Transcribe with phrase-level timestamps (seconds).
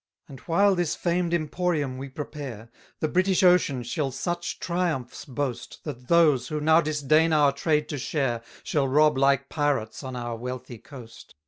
[0.25, 5.81] 302 And while this famed emporium we prepare, The British ocean shall such triumphs boast,
[5.83, 10.35] That those, who now disdain our trade to share, Shall rob like pirates on our
[10.35, 11.35] wealthy coast.